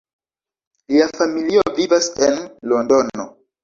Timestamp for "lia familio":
0.95-1.69